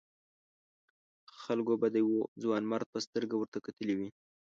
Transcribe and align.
خلکو 1.41 1.73
به 1.81 1.87
د 1.91 1.95
یوه 2.03 2.21
ځوانمرد 2.43 2.87
په 2.93 2.99
سترګه 3.05 3.35
ورته 3.37 3.57
کتلي 3.65 3.93
وي. 3.99 4.09